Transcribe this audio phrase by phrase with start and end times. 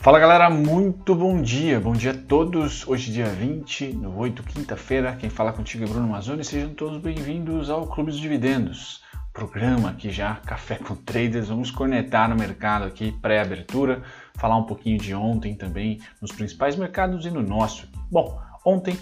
[0.00, 2.86] Fala galera, muito bom dia, bom dia a todos.
[2.86, 6.44] Hoje, dia 20, no 8, quinta-feira, quem fala contigo é Bruno Mazzoni.
[6.44, 9.02] Sejam todos bem-vindos ao Clube dos Dividendos,
[9.32, 11.48] programa aqui já, Café com Traders.
[11.48, 14.04] Vamos cornetar no mercado aqui, pré-abertura,
[14.36, 17.90] falar um pouquinho de ontem também, nos principais mercados e no nosso.
[18.08, 18.96] Bom, ontem,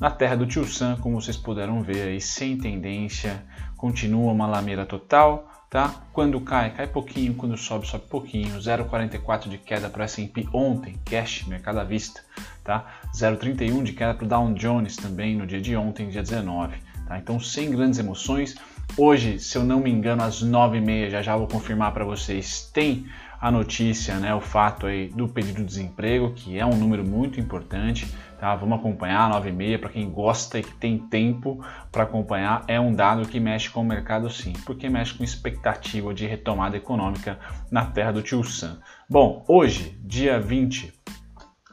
[0.00, 3.44] na terra do Tio Sam, como vocês puderam ver aí, sem tendência,
[3.76, 6.02] continua uma lameira total tá?
[6.12, 8.58] Quando cai, cai pouquinho, quando sobe, sobe pouquinho.
[8.58, 12.20] 0,44 de queda para S&P ontem, cash, mercado à vista,
[12.64, 12.84] tá?
[13.14, 17.16] 0,31 de queda para o Dow Jones também no dia de ontem, dia 19, tá?
[17.16, 18.56] Então, sem grandes emoções.
[18.96, 23.06] Hoje, se eu não me engano, às 9h30, já já vou confirmar para vocês, tem
[23.40, 27.40] a notícia, né, o fato aí do pedido de desemprego, que é um número muito
[27.40, 28.06] importante,
[28.38, 28.54] tá?
[28.54, 32.78] Vamos acompanhar 9 e meia para quem gosta e que tem tempo para acompanhar, é
[32.78, 37.38] um dado que mexe com o mercado sim, porque mexe com expectativa de retomada econômica
[37.70, 38.78] na terra do tio Sam.
[39.08, 40.92] Bom, hoje, dia 20,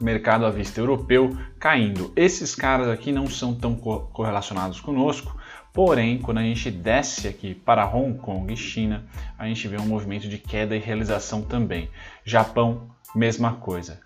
[0.00, 2.12] mercado à vista europeu caindo.
[2.16, 5.36] Esses caras aqui não são tão correlacionados conosco,
[5.78, 9.04] Porém, quando a gente desce aqui para Hong Kong e China,
[9.38, 11.88] a gente vê um movimento de queda e realização também.
[12.24, 14.00] Japão, mesma coisa.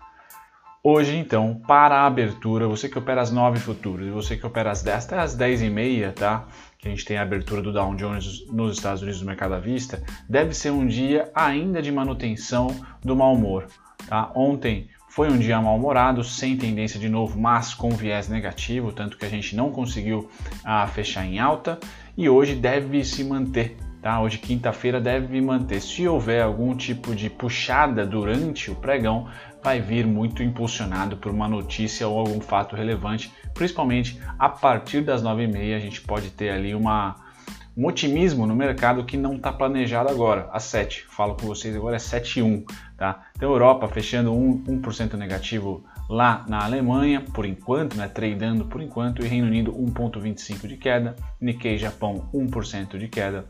[0.83, 4.69] Hoje, então, para a abertura, você que opera às 9 futuras e você que opera
[4.69, 6.45] às 10 até às 10 e meia, tá?
[6.77, 9.59] Que a gente tem a abertura do Dow Jones nos Estados Unidos no mercado à
[9.59, 12.67] vista, deve ser um dia ainda de manutenção
[13.01, 13.65] do mau humor,
[14.07, 14.31] tá?
[14.35, 19.23] Ontem foi um dia mal-humorado, sem tendência de novo, mas com viés negativo, tanto que
[19.23, 20.27] a gente não conseguiu
[20.63, 21.79] ah, fechar em alta
[22.17, 23.77] e hoje deve se manter.
[24.01, 24.19] Tá?
[24.19, 25.81] Hoje, quinta-feira, deve manter.
[25.81, 29.27] Se houver algum tipo de puxada durante o pregão,
[29.63, 35.21] vai vir muito impulsionado por uma notícia ou algum fato relevante, principalmente a partir das
[35.21, 37.22] nove e meia a gente pode ter ali uma,
[37.75, 41.05] um otimismo no mercado que não está planejado agora, a 7.
[41.09, 42.63] Falo com vocês agora é 7,1.
[42.97, 43.25] Tá?
[43.35, 49.23] Então, Europa fechando 1%, 1 negativo lá na Alemanha, por enquanto, né, tradando por enquanto,
[49.23, 53.45] e Reino Unido 1,25% de queda, Nikkei Japão 1% de queda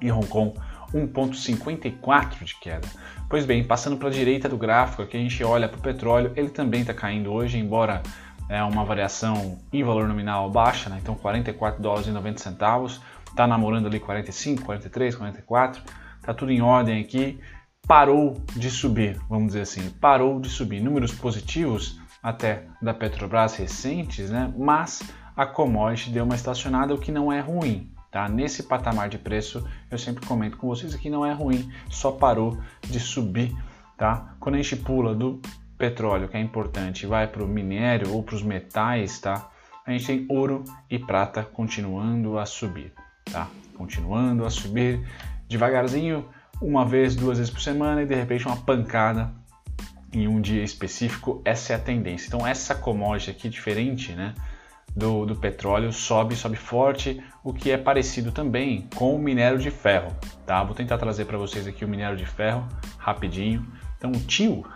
[0.00, 0.54] e Hong Kong
[0.92, 2.88] 1,54% de queda.
[3.28, 6.32] Pois bem, passando para a direita do gráfico, aqui a gente olha para o petróleo,
[6.36, 8.02] ele também está caindo hoje, embora
[8.48, 10.98] é uma variação em valor nominal baixa, né?
[11.00, 13.00] então 44 dólares e 90 centavos,
[13.32, 15.82] está namorando ali 45, 43, 44,
[16.20, 17.40] está tudo em ordem aqui,
[17.86, 20.80] parou de subir, vamos dizer assim, parou de subir.
[20.80, 24.52] Números positivos até da Petrobras recentes, né?
[24.56, 25.02] mas
[25.34, 27.90] a commodity deu uma estacionada, o que não é ruim.
[28.10, 28.28] Tá?
[28.28, 32.58] Nesse patamar de preço, eu sempre comento com vocês que não é ruim, só parou
[32.82, 33.56] de subir.
[33.96, 34.34] Tá?
[34.38, 35.40] Quando a gente pula do
[35.78, 39.50] petróleo, que é importante, vai para o minério ou para os metais, tá?
[39.86, 42.92] a gente tem ouro e prata continuando a subir
[43.24, 43.48] tá?
[43.76, 45.06] Continuando a subir
[45.48, 46.28] devagarzinho,
[46.60, 49.30] uma vez, duas vezes por semana e de repente uma pancada
[50.12, 51.42] em um dia específico.
[51.44, 52.28] Essa é a tendência.
[52.28, 54.34] Então essa commodity aqui diferente, né?
[54.94, 59.70] Do, do, petróleo sobe, sobe forte, o que é parecido também com o minério de
[59.70, 60.62] ferro, tá?
[60.62, 62.68] Vou tentar trazer para vocês aqui o minério de ferro
[62.98, 63.66] rapidinho.
[63.96, 64.66] Então o TIO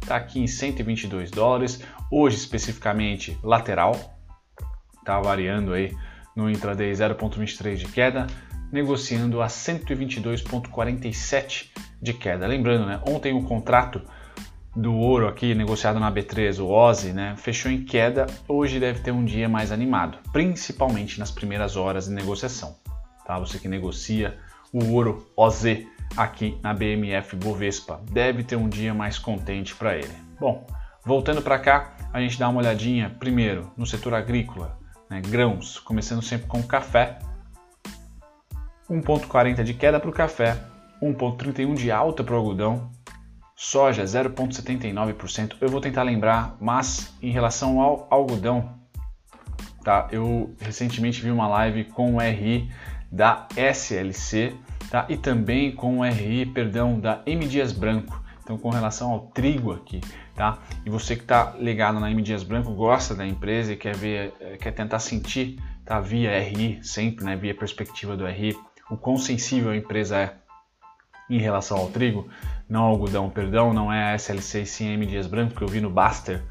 [0.00, 1.82] está aqui em 122 dólares,
[2.12, 3.96] hoje especificamente lateral,
[5.04, 5.92] tá variando aí
[6.36, 8.26] no intraday 0,23 de queda,
[8.72, 11.70] negociando a 122,47
[12.00, 12.46] de queda.
[12.46, 14.00] Lembrando, né, ontem o contrato
[14.74, 18.26] do ouro aqui negociado na B3, o OZI, né, fechou em queda.
[18.46, 22.76] Hoje deve ter um dia mais animado, principalmente nas primeiras horas de negociação.
[23.26, 23.38] Tá?
[23.38, 24.38] Você que negocia
[24.72, 25.64] o ouro OZ
[26.16, 30.14] aqui na BMF Bovespa deve ter um dia mais contente para ele.
[30.38, 30.66] Bom,
[31.04, 34.79] voltando para cá, a gente dá uma olhadinha primeiro no setor agrícola
[35.10, 37.18] né, grãos, começando sempre com café.
[38.88, 40.56] 1,40 de queda para o café,
[41.02, 42.90] 1,31 de alta para o algodão,
[43.54, 45.56] soja 0,79%.
[45.60, 48.74] Eu vou tentar lembrar, mas em relação ao algodão,
[49.84, 50.08] tá?
[50.10, 52.68] Eu recentemente vi uma live com o RI
[53.10, 54.54] da SLC,
[54.90, 55.06] tá?
[55.08, 58.20] E também com o RI, perdão, da M Dias Branco.
[58.50, 60.00] Então, com relação ao trigo aqui,
[60.34, 60.58] tá?
[60.84, 64.34] E você que está ligado na M Dias Branco, gosta da empresa e quer ver,
[64.40, 66.00] eh, quer tentar sentir, tá?
[66.00, 67.36] Via RI, sempre, né?
[67.36, 68.56] Via perspectiva do RI,
[68.90, 70.34] o quão sensível a empresa é
[71.30, 72.28] em relação ao trigo,
[72.68, 75.68] não ao algodão, perdão, não é a SLC sim a M Dias Branco que eu
[75.68, 76.42] vi no Baster,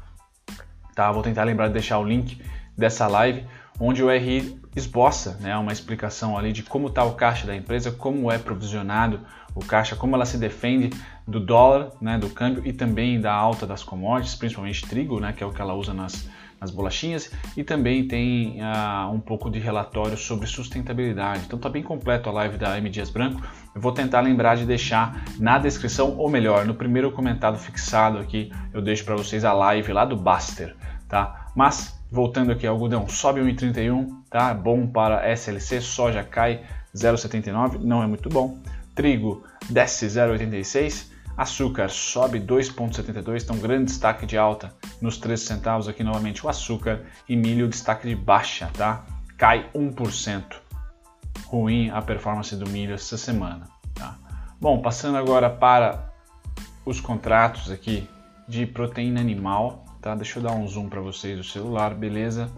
[0.94, 1.12] tá?
[1.12, 2.40] Vou tentar lembrar de deixar o link
[2.78, 3.44] dessa live
[3.78, 7.90] onde o RI esboça né, uma explicação ali de como está o caixa da empresa,
[7.90, 9.20] como é provisionado
[9.54, 10.90] o caixa, como ela se defende
[11.26, 15.42] do dólar, né, do câmbio e também da alta das commodities, principalmente trigo, né, que
[15.42, 16.28] é o que ela usa nas,
[16.60, 21.42] nas bolachinhas e também tem uh, um pouco de relatório sobre sustentabilidade.
[21.46, 23.42] Então tá bem completo a live da M Dias Branco.
[23.74, 28.52] Eu vou tentar lembrar de deixar na descrição, ou melhor, no primeiro comentário fixado aqui,
[28.72, 30.76] eu deixo para vocês a live lá do Baster,
[31.08, 31.48] tá?
[31.56, 34.52] Mas voltando aqui, algodão sobe 1,31, tá?
[34.52, 36.62] Bom para SLC, soja cai
[36.94, 38.58] 0,79, não é muito bom.
[38.94, 41.10] Trigo desce 0,86
[41.40, 47.00] Açúcar sobe 2,72, então grande destaque de alta nos 13 centavos aqui novamente o açúcar
[47.26, 49.06] e milho destaque de baixa, tá?
[49.38, 50.44] Cai 1%.
[51.46, 54.18] Ruim a performance do milho essa semana, tá?
[54.60, 56.12] Bom, passando agora para
[56.84, 58.06] os contratos aqui
[58.46, 60.14] de proteína animal, tá?
[60.14, 62.50] Deixa eu dar um zoom para vocês do celular, beleza?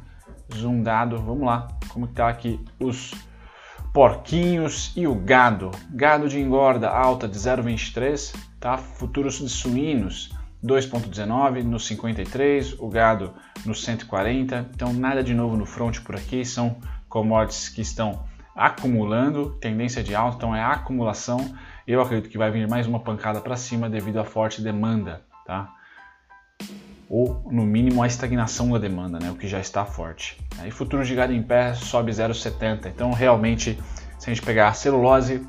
[0.55, 1.69] Zoom dado, vamos lá.
[1.89, 3.13] Como que tá aqui os
[3.93, 5.71] porquinhos e o gado.
[5.91, 8.79] Gado de engorda alta de 0,23, tá?
[8.79, 10.33] Futuros de suínos
[10.65, 13.35] 2,19 no 53, o gado
[13.67, 14.71] no 140.
[14.75, 16.77] Então nada de novo no front por aqui, são
[17.09, 18.25] commodities que estão
[18.55, 21.55] acumulando, tendência de alta, então é acumulação.
[21.87, 25.75] Eu acredito que vai vir mais uma pancada para cima devido à forte demanda, tá?
[27.15, 29.31] Ou no mínimo a estagnação da demanda, né?
[29.31, 30.41] O que já está forte.
[30.59, 32.87] Aí futuro de gado em pé sobe 0,70.
[32.87, 33.79] Então realmente,
[34.19, 35.47] se a gente pegar celulose,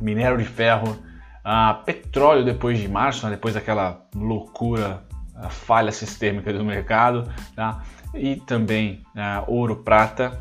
[0.00, 0.96] minério de ferro,
[1.42, 5.02] ah, petróleo depois de março, né, depois daquela loucura,
[5.50, 7.82] falha sistêmica do mercado, tá?
[8.14, 9.02] e também
[9.46, 10.40] ouro, prata,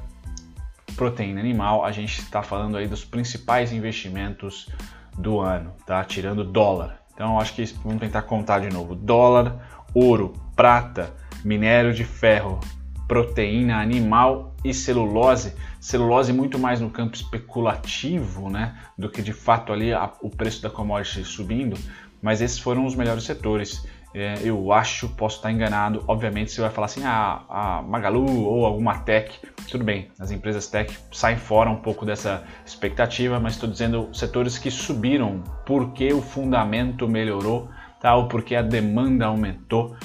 [0.95, 4.69] proteína animal, a gente está falando aí dos principais investimentos
[5.17, 6.03] do ano, tá?
[6.03, 6.99] tirando dólar.
[7.13, 11.13] Então acho que vamos tentar contar de novo: dólar, ouro, prata,
[11.43, 12.59] minério de ferro,
[13.07, 15.53] proteína animal e celulose.
[15.79, 20.61] Celulose muito mais no campo especulativo, né, do que de fato ali a, o preço
[20.61, 21.77] da commodity subindo,
[22.21, 23.85] mas esses foram os melhores setores.
[24.15, 26.03] É, eu acho, posso estar enganado.
[26.07, 30.09] Obviamente, você vai falar assim, ah, a Magalu ou alguma tech, tudo bem.
[30.19, 35.43] As empresas tech saem fora um pouco dessa expectativa, mas estou dizendo setores que subiram
[35.65, 37.67] porque o fundamento melhorou
[38.03, 38.13] tá?
[38.17, 39.95] ou porque a demanda aumentou,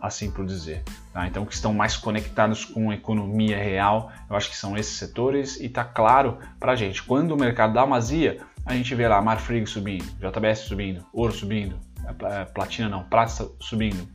[0.00, 0.84] assim por dizer.
[1.12, 1.26] Tá?
[1.26, 5.58] Então, que estão mais conectados com a economia real, eu acho que são esses setores
[5.58, 7.02] e está claro para a gente.
[7.02, 11.32] Quando o mercado dá uma zia, a gente vê lá Marfrig subindo, JBS subindo, ouro
[11.32, 11.76] subindo,
[12.06, 14.08] é, é, platina não, prata subindo,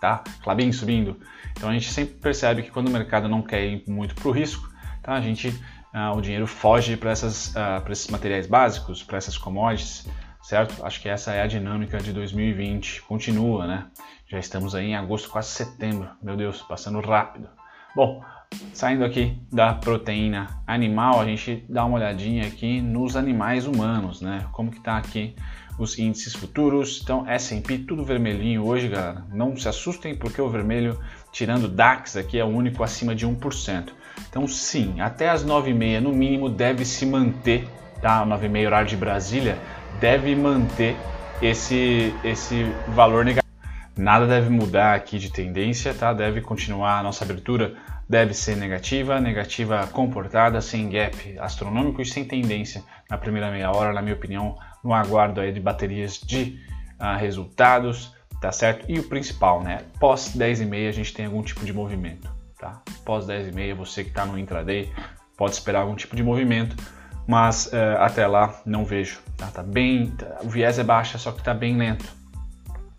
[0.00, 0.22] tá?
[0.44, 1.18] Clabin subindo.
[1.56, 4.30] Então a gente sempre percebe que quando o mercado não quer ir muito para o
[4.30, 4.70] risco,
[5.02, 5.14] tá?
[5.14, 10.06] a gente, uh, o dinheiro foge para uh, esses materiais básicos, para essas commodities,
[10.42, 10.84] certo?
[10.84, 13.02] Acho que essa é a dinâmica de 2020.
[13.02, 13.86] Continua, né?
[14.26, 16.10] Já estamos aí em agosto, quase setembro.
[16.22, 17.48] Meu Deus, passando rápido.
[17.94, 18.22] Bom,
[18.72, 24.46] saindo aqui da proteína animal, a gente dá uma olhadinha aqui nos animais humanos, né?
[24.52, 25.34] Como que tá aqui
[25.78, 27.00] os índices futuros.
[27.02, 29.24] Então, S&P tudo vermelhinho hoje, galera.
[29.32, 30.98] Não se assustem porque o vermelho,
[31.30, 33.90] tirando DAX aqui, é o único acima de 1%.
[34.28, 37.66] Então, sim, até as 9h30 no mínimo deve se manter,
[38.00, 38.24] tá?
[38.26, 39.58] 9h30 horário de Brasília,
[40.00, 40.96] deve manter
[41.40, 43.42] esse, esse valor negativo.
[43.96, 46.12] Nada deve mudar aqui de tendência, tá?
[46.12, 47.76] Deve continuar a nossa abertura
[48.12, 53.90] deve ser negativa, negativa comportada, sem gap astronômico e sem tendência na primeira meia hora,
[53.90, 56.60] na minha opinião, no aguardo aí de baterias de
[57.00, 58.84] uh, resultados, tá certo?
[58.86, 59.78] E o principal, né?
[59.98, 62.82] Pós 10 e meia a gente tem algum tipo de movimento, tá?
[63.02, 64.92] Pós 10 e meia, você que está no intraday
[65.34, 66.76] pode esperar algum tipo de movimento
[67.26, 69.20] mas uh, até lá não vejo.
[69.36, 72.04] Tá, tá bem, tá, o viés é baixo, só que está bem lento.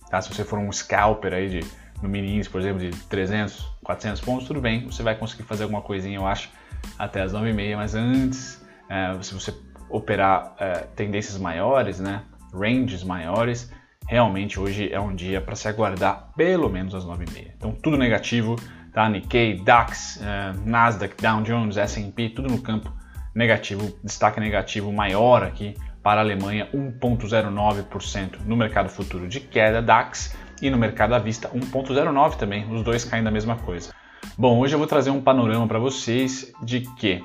[0.09, 0.21] Tá?
[0.21, 1.59] Se você for um scalper aí de,
[2.01, 5.81] no mini por exemplo, de 300, 400 pontos, tudo bem, você vai conseguir fazer alguma
[5.81, 6.49] coisinha, eu acho,
[6.97, 9.53] até as 9h30, mas antes, uh, se você
[9.89, 13.71] operar uh, tendências maiores, né, ranges maiores,
[14.07, 17.51] realmente hoje é um dia para se aguardar pelo menos às 9h30.
[17.57, 18.55] Então tudo negativo,
[18.91, 19.07] tá?
[19.09, 20.19] Nikkei, DAX,
[20.65, 22.91] Nasdaq, Dow Jones, S&P, tudo no campo
[23.33, 30.35] negativo, destaque negativo maior aqui para a Alemanha, 1,09% no mercado futuro de queda DAX
[30.61, 33.93] e no mercado à vista 1,09 também, os dois caem da mesma coisa.
[34.37, 37.23] Bom, hoje eu vou trazer um panorama para vocês de que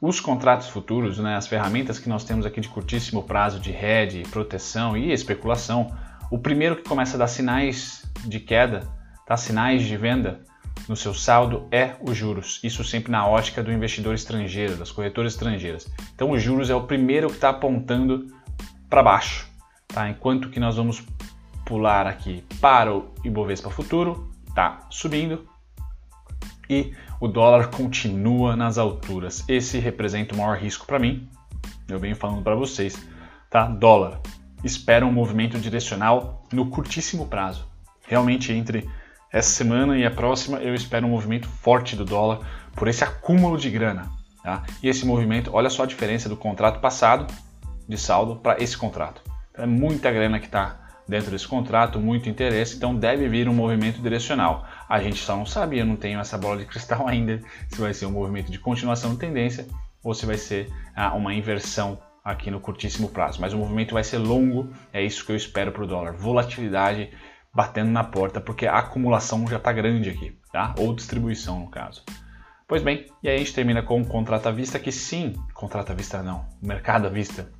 [0.00, 4.22] os contratos futuros, né, as ferramentas que nós temos aqui de curtíssimo prazo de hedge,
[4.24, 5.94] proteção e especulação,
[6.30, 8.80] o primeiro que começa a dar sinais de queda,
[9.26, 10.40] tá, sinais de venda,
[10.88, 12.60] no seu saldo é os juros.
[12.62, 15.90] Isso sempre na ótica do investidor estrangeiro, das corretoras estrangeiras.
[16.14, 18.26] Então, os juros é o primeiro que está apontando
[18.88, 19.48] para baixo.
[19.88, 20.08] Tá?
[20.08, 21.02] Enquanto que nós vamos
[21.64, 25.46] pular aqui para o Ibovespa Futuro, está subindo
[26.68, 29.44] e o dólar continua nas alturas.
[29.48, 31.28] Esse representa o maior risco para mim.
[31.88, 32.96] Eu venho falando para vocês,
[33.50, 33.66] tá?
[33.66, 34.20] Dólar.
[34.64, 37.66] Espera um movimento direcional no curtíssimo prazo.
[38.06, 38.88] Realmente entre
[39.32, 42.40] essa semana e a próxima eu espero um movimento forte do dólar
[42.76, 44.10] por esse acúmulo de grana.
[44.42, 44.64] Tá?
[44.82, 47.32] E esse movimento, olha só a diferença do contrato passado
[47.88, 49.22] de saldo para esse contrato.
[49.54, 54.00] É muita grana que está dentro desse contrato, muito interesse, então deve vir um movimento
[54.00, 54.66] direcional.
[54.88, 57.94] A gente só não sabe, eu não tenho essa bola de cristal ainda, se vai
[57.94, 59.66] ser um movimento de continuação de tendência
[60.02, 63.40] ou se vai ser ah, uma inversão aqui no curtíssimo prazo.
[63.40, 66.12] Mas o movimento vai ser longo, é isso que eu espero para o dólar.
[66.12, 67.10] Volatilidade
[67.54, 70.74] batendo na porta, porque a acumulação já está grande aqui, tá?
[70.78, 72.02] ou distribuição no caso.
[72.66, 75.92] Pois bem, e aí a gente termina com o contrato à vista, que sim, contrato
[75.92, 77.52] à vista não, mercado à vista.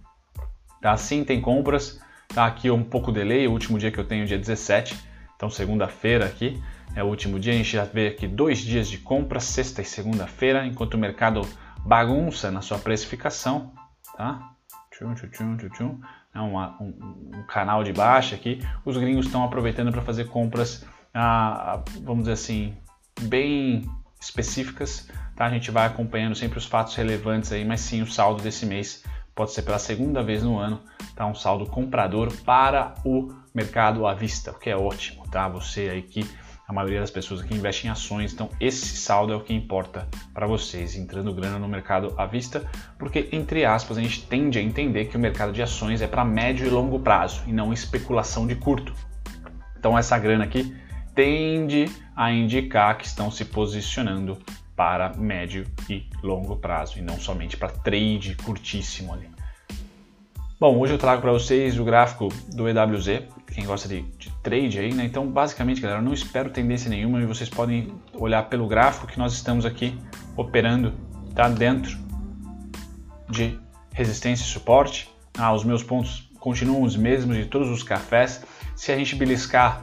[0.80, 0.96] Tá?
[0.96, 2.00] Sim, tem compras,
[2.34, 4.98] tá aqui um pouco delay, o último dia que eu tenho, dia 17,
[5.36, 6.62] então segunda-feira aqui,
[6.94, 9.84] é o último dia, a gente já vê aqui dois dias de compra, sexta e
[9.84, 11.42] segunda-feira, enquanto o mercado
[11.84, 13.72] bagunça na sua precificação,
[14.16, 14.54] tá?
[14.90, 16.00] Tchum, tchum, tchum, tchum,
[16.40, 16.94] uma, um,
[17.34, 18.60] um, canal de baixa aqui.
[18.84, 22.74] Os gringos estão aproveitando para fazer compras, ah, vamos dizer assim,
[23.22, 23.88] bem
[24.20, 25.08] específicas.
[25.36, 25.46] Tá?
[25.46, 29.04] A gente vai acompanhando sempre os fatos relevantes aí, mas sim o saldo desse mês
[29.34, 30.80] pode ser pela segunda vez no ano,
[31.16, 31.26] tá?
[31.26, 35.48] Um saldo comprador para o mercado à vista, o que é ótimo, tá?
[35.48, 36.28] Você aí que
[36.66, 40.08] a maioria das pessoas aqui investe em ações, então esse saldo é o que importa
[40.32, 42.64] para vocês, entrando grana no mercado à vista,
[42.98, 46.24] porque entre aspas a gente tende a entender que o mercado de ações é para
[46.24, 48.94] médio e longo prazo e não especulação de curto.
[49.76, 50.74] Então essa grana aqui
[51.14, 54.38] tende a indicar que estão se posicionando
[54.76, 59.31] para médio e longo prazo e não somente para trade curtíssimo ali.
[60.62, 64.78] Bom, hoje eu trago para vocês o gráfico do EWZ, quem gosta de, de trade
[64.78, 65.04] aí, né?
[65.04, 69.18] Então, basicamente, galera, eu não espero tendência nenhuma e vocês podem olhar pelo gráfico que
[69.18, 69.98] nós estamos aqui
[70.36, 70.94] operando,
[71.34, 71.98] tá dentro
[73.28, 73.58] de
[73.92, 75.10] resistência e suporte.
[75.36, 78.44] Ah, os meus pontos continuam os mesmos de todos os cafés.
[78.76, 79.82] Se a gente beliscar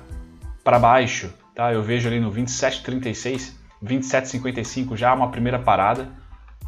[0.64, 1.74] para baixo, tá?
[1.74, 3.52] Eu vejo ali no 27,36,
[3.84, 6.08] 27,55 já uma primeira parada.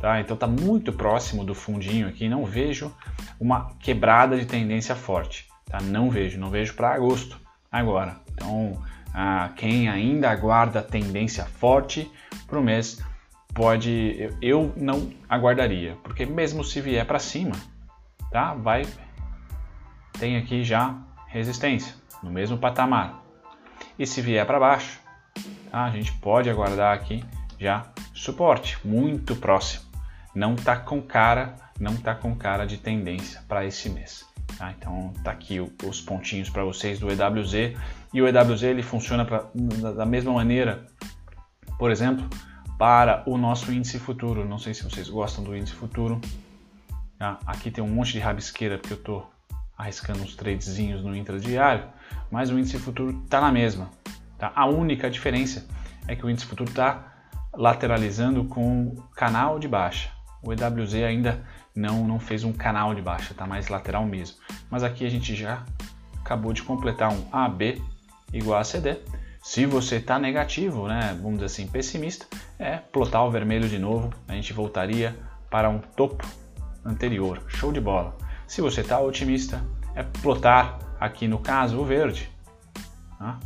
[0.01, 0.19] Tá?
[0.19, 2.91] Então está muito próximo do fundinho aqui, não vejo
[3.39, 5.79] uma quebrada de tendência forte, tá?
[5.79, 7.39] Não vejo, não vejo para agosto
[7.71, 8.15] agora.
[8.31, 8.81] Então,
[9.13, 12.11] ah, quem ainda aguarda tendência forte
[12.47, 12.99] para o mês
[13.53, 17.55] pode, eu, eu não aguardaria, porque mesmo se vier para cima,
[18.31, 18.55] tá?
[18.55, 18.87] Vai
[20.17, 20.95] tem aqui já
[21.27, 21.93] resistência
[22.23, 23.23] no mesmo patamar.
[23.99, 24.99] E se vier para baixo,
[25.69, 25.85] tá?
[25.85, 27.23] a gente pode aguardar aqui
[27.59, 29.90] já suporte muito próximo
[30.33, 34.25] não tá com cara, não tá com cara de tendência para esse mês.
[34.57, 34.71] Tá?
[34.77, 37.75] Então tá aqui os pontinhos para vocês do EWZ
[38.13, 39.45] e o EWZ ele funciona pra,
[39.95, 40.85] da mesma maneira,
[41.77, 42.27] por exemplo,
[42.77, 44.45] para o nosso índice futuro.
[44.47, 46.19] Não sei se vocês gostam do índice futuro.
[47.17, 47.39] Tá?
[47.45, 49.31] Aqui tem um monte de rabisqueira porque eu estou
[49.77, 51.85] arriscando uns tradezinhos no intradiário,
[52.29, 53.89] mas o índice futuro está na mesma.
[54.37, 54.51] Tá?
[54.55, 55.67] A única diferença
[56.07, 57.13] é que o índice futuro está
[57.53, 60.09] lateralizando com canal de baixa.
[60.43, 61.43] O EWZ ainda
[61.75, 64.37] não, não fez um canal de baixa, está mais lateral mesmo.
[64.69, 65.63] Mas aqui a gente já
[66.19, 67.81] acabou de completar um AB
[68.33, 68.97] igual a CD.
[69.41, 72.25] Se você está negativo, né, vamos dizer assim, pessimista,
[72.59, 75.17] é plotar o vermelho de novo, a gente voltaria
[75.49, 76.25] para um topo
[76.85, 77.43] anterior.
[77.47, 78.15] Show de bola.
[78.47, 79.63] Se você está otimista,
[79.95, 82.29] é plotar aqui no caso o verde.
[83.17, 83.39] Tá?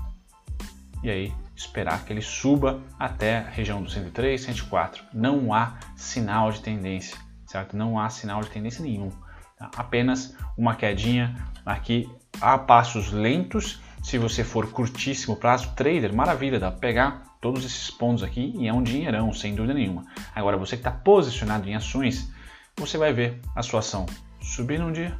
[1.03, 5.03] E aí esperar que ele suba até a região do 103, 104.
[5.13, 7.77] Não há sinal de tendência, certo?
[7.77, 9.09] Não há sinal de tendência nenhum.
[9.57, 9.71] Tá?
[9.77, 11.35] Apenas uma quedinha
[11.65, 12.09] aqui
[12.41, 13.81] a passos lentos.
[14.03, 18.67] Se você for curtíssimo prazo, trader, maravilha, dá para pegar todos esses pontos aqui e
[18.67, 20.03] é um dinheirão, sem dúvida nenhuma.
[20.33, 22.31] Agora, você que está posicionado em ações,
[22.77, 24.05] você vai ver a sua ação
[24.41, 25.17] subir num dia,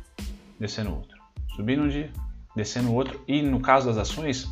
[0.59, 1.17] descer no outro,
[1.55, 2.11] subir num dia,
[2.55, 3.23] descer no outro.
[3.27, 4.47] E no caso das ações,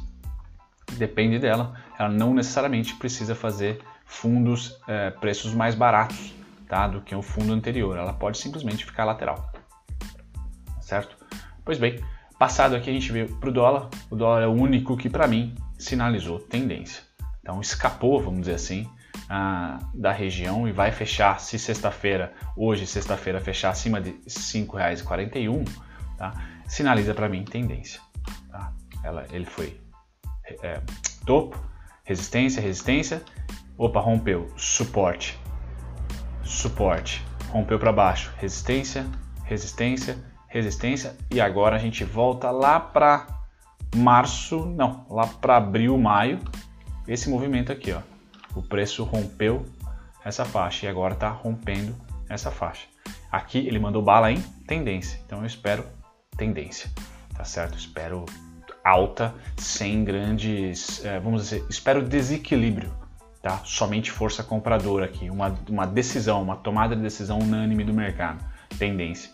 [0.96, 6.34] depende dela, ela não necessariamente precisa fazer fundos é, preços mais baratos
[6.68, 9.52] tá, do que o fundo anterior, ela pode simplesmente ficar lateral,
[10.82, 11.18] certo?
[11.64, 12.00] Pois bem,
[12.38, 15.28] passado aqui a gente vê para o dólar, o dólar é o único que para
[15.28, 17.04] mim sinalizou tendência,
[17.42, 18.90] então escapou, vamos dizer assim,
[19.30, 25.68] a, da região e vai fechar, se sexta-feira, hoje sexta-feira fechar acima de R$ 5,41,
[26.18, 26.34] tá?
[26.68, 28.00] sinaliza para mim tendência.
[28.52, 28.72] Tá?
[29.04, 29.83] Ela, ele foi
[30.62, 30.82] é,
[31.26, 31.58] topo,
[32.04, 33.22] resistência, resistência,
[33.78, 35.40] opa, rompeu, suporte,
[36.44, 39.06] suporte, rompeu para baixo, resistência,
[39.44, 41.16] resistência, resistência.
[41.32, 43.28] E agora a gente volta lá para
[43.96, 46.40] março, não, lá para abril, maio,
[47.08, 48.02] esse movimento aqui, ó,
[48.56, 49.66] o preço rompeu
[50.24, 51.96] essa faixa e agora está rompendo
[52.30, 52.88] essa faixa.
[53.32, 55.86] Aqui ele mandou bala em tendência, então eu espero
[56.38, 56.90] tendência,
[57.36, 57.78] tá certo?
[57.78, 58.26] Espero
[58.84, 62.94] alta, sem grandes, é, vamos dizer, espero desequilíbrio,
[63.42, 63.62] tá?
[63.64, 68.44] Somente força compradora aqui, uma, uma decisão, uma tomada de decisão unânime do mercado,
[68.78, 69.32] tendência,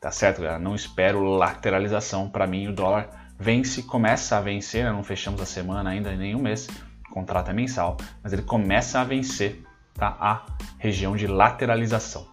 [0.00, 0.58] tá certo, galera?
[0.58, 4.90] Não espero lateralização, para mim o dólar vence, começa a vencer, né?
[4.90, 6.68] não fechamos a semana ainda, nenhum mês,
[7.08, 9.62] o contrato é mensal, mas ele começa a vencer
[9.94, 10.16] tá?
[10.20, 10.42] a
[10.78, 12.26] região de lateralização.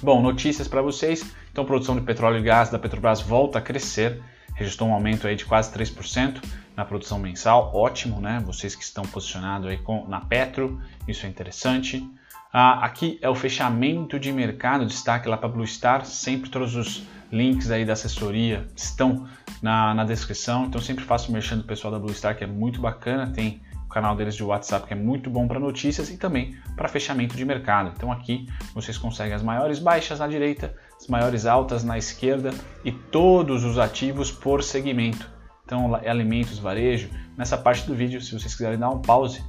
[0.00, 1.24] Bom, notícias para vocês.
[1.50, 4.22] Então, produção de petróleo e gás da Petrobras volta a crescer,
[4.58, 6.42] registrou um aumento aí de quase 3%
[6.76, 8.42] na produção mensal, ótimo, né?
[8.44, 12.04] Vocês que estão posicionados aí com, na Petro, isso é interessante.
[12.52, 17.06] Ah, aqui é o fechamento de mercado, destaque lá para Blue Star, sempre todos os
[17.30, 19.28] links aí da assessoria estão
[19.62, 22.80] na, na descrição, então sempre faço mexendo do pessoal da Blue Star, que é muito
[22.80, 23.67] bacana, tem o
[23.98, 27.44] canal deles de WhatsApp que é muito bom para notícias e também para fechamento de
[27.44, 27.92] mercado.
[27.96, 32.50] Então aqui vocês conseguem as maiores baixas na direita, as maiores altas na esquerda
[32.84, 35.28] e todos os ativos por segmento.
[35.64, 37.10] Então alimentos, varejo.
[37.36, 39.44] Nessa parte do vídeo, se vocês quiserem dar um pause,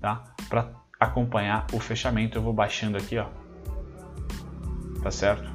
[0.00, 0.24] tá?
[0.48, 3.26] Para acompanhar o fechamento, eu vou baixando aqui, ó.
[5.00, 5.48] Tá certo?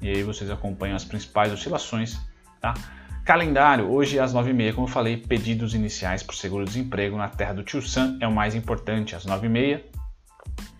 [0.00, 2.20] E aí vocês acompanham as principais oscilações,
[2.60, 2.74] tá?
[3.26, 7.82] Calendário, hoje às 9h30, como eu falei, pedidos iniciais por seguro-desemprego na terra do Tio
[7.82, 9.80] Sam é o mais importante, às 9h30.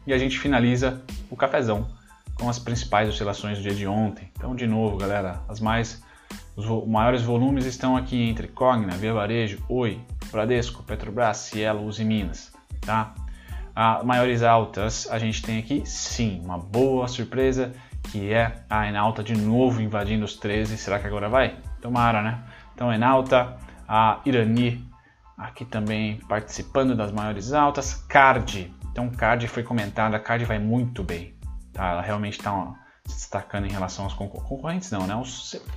[0.07, 1.89] E a gente finaliza o cafezão
[2.37, 4.31] com as principais oscilações do dia de ontem.
[4.37, 6.01] Então, de novo, galera, as mais
[6.55, 10.01] os maiores volumes estão aqui entre Cogna, Via Varejo, Oi,
[10.31, 13.13] Bradesco, Petrobras, Cielo, Uzi Minas, tá?
[13.75, 17.73] A maiores altas a gente tem aqui, sim, uma boa surpresa,
[18.05, 20.79] que é a Enalta de novo invadindo os 13.
[20.79, 21.57] Será que agora vai?
[21.81, 22.43] Tomara, né?
[22.75, 23.57] Então, Enalta,
[23.89, 24.87] a Irani
[25.37, 27.95] aqui também participando das maiores altas.
[28.09, 31.35] Card, então Card foi comentada, Card vai muito bem,
[31.73, 31.91] tá?
[31.93, 32.75] Ela realmente está
[33.07, 35.15] se destacando em relação aos concorrentes, não, né?
[35.15, 35.23] O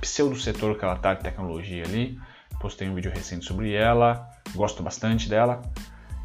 [0.00, 2.18] pseudo setor que ela está de tecnologia ali.
[2.58, 5.62] Postei um vídeo recente sobre ela, gosto bastante dela.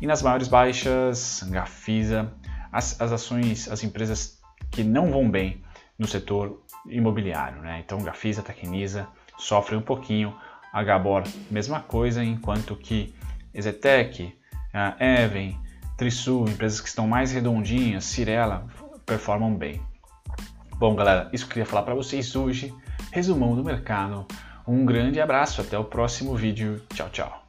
[0.01, 2.31] E nas maiores baixas, Gafisa,
[2.71, 5.63] as, as ações, as empresas que não vão bem
[5.97, 7.81] no setor imobiliário, né?
[7.85, 10.35] Então Gafisa, Tecnisa, sofre um pouquinho.
[10.71, 13.15] A Gabor, mesma coisa, enquanto que
[13.53, 14.37] Ezetec,
[14.99, 15.57] Even,
[15.97, 18.67] Trisul, empresas que estão mais redondinhas, Cirela,
[19.05, 19.81] performam bem.
[20.77, 22.73] Bom, galera, isso que eu queria falar para vocês hoje.
[23.11, 24.25] Resumão do mercado.
[24.67, 26.81] Um grande abraço, até o próximo vídeo.
[26.93, 27.44] Tchau, tchau.